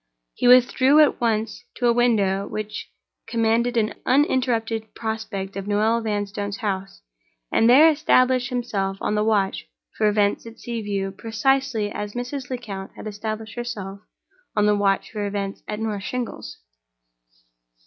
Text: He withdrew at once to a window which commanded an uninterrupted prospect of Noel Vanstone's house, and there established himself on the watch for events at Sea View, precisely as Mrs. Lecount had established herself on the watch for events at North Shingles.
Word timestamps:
He 0.33 0.47
withdrew 0.47 0.99
at 0.99 1.21
once 1.21 1.63
to 1.75 1.85
a 1.85 1.93
window 1.93 2.47
which 2.47 2.89
commanded 3.27 3.77
an 3.77 3.93
uninterrupted 4.03 4.95
prospect 4.95 5.55
of 5.55 5.67
Noel 5.67 6.01
Vanstone's 6.01 6.57
house, 6.57 7.03
and 7.51 7.69
there 7.69 7.87
established 7.87 8.49
himself 8.49 8.97
on 8.99 9.13
the 9.13 9.23
watch 9.23 9.67
for 9.95 10.07
events 10.07 10.47
at 10.47 10.59
Sea 10.59 10.81
View, 10.81 11.11
precisely 11.11 11.91
as 11.91 12.13
Mrs. 12.15 12.49
Lecount 12.49 12.93
had 12.95 13.05
established 13.05 13.53
herself 13.53 13.99
on 14.55 14.65
the 14.65 14.75
watch 14.75 15.11
for 15.11 15.27
events 15.27 15.61
at 15.67 15.79
North 15.79 16.01
Shingles. 16.01 16.57